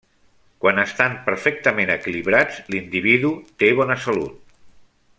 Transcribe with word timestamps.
Quan 0.63 0.79
estan 0.83 1.17
perfectament 1.27 1.91
equilibrats, 1.97 2.57
l'individu 2.75 3.33
té 3.63 3.71
bona 3.83 4.03
salut. 4.09 4.61